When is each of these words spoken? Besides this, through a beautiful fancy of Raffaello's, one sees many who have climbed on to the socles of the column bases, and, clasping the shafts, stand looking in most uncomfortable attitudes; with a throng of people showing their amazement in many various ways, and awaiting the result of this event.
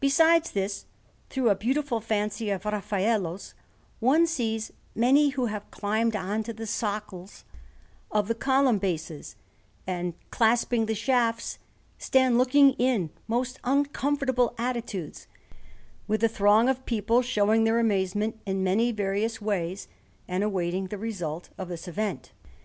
Besides 0.00 0.50
this, 0.50 0.86
through 1.30 1.50
a 1.50 1.54
beautiful 1.54 2.00
fancy 2.00 2.50
of 2.50 2.64
Raffaello's, 2.64 3.54
one 4.00 4.26
sees 4.26 4.72
many 4.92 5.28
who 5.28 5.46
have 5.46 5.70
climbed 5.70 6.16
on 6.16 6.42
to 6.42 6.52
the 6.52 6.66
socles 6.66 7.44
of 8.10 8.26
the 8.26 8.34
column 8.34 8.78
bases, 8.78 9.36
and, 9.86 10.14
clasping 10.32 10.86
the 10.86 10.96
shafts, 10.96 11.60
stand 11.96 12.38
looking 12.38 12.72
in 12.72 13.10
most 13.28 13.60
uncomfortable 13.62 14.52
attitudes; 14.58 15.28
with 16.08 16.24
a 16.24 16.28
throng 16.28 16.68
of 16.68 16.84
people 16.84 17.22
showing 17.22 17.62
their 17.62 17.78
amazement 17.78 18.40
in 18.46 18.64
many 18.64 18.90
various 18.90 19.40
ways, 19.40 19.86
and 20.26 20.42
awaiting 20.42 20.88
the 20.88 20.98
result 20.98 21.50
of 21.56 21.68
this 21.68 21.86
event. 21.86 22.32